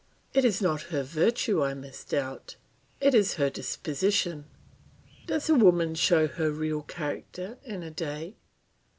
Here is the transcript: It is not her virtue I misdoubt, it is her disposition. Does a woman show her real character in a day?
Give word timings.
It 0.33 0.43
is 0.43 0.63
not 0.63 0.81
her 0.89 1.03
virtue 1.03 1.63
I 1.63 1.75
misdoubt, 1.75 2.55
it 2.99 3.13
is 3.13 3.35
her 3.35 3.51
disposition. 3.51 4.45
Does 5.27 5.47
a 5.47 5.53
woman 5.53 5.93
show 5.93 6.27
her 6.27 6.49
real 6.49 6.81
character 6.81 7.59
in 7.63 7.83
a 7.83 7.91
day? 7.91 8.35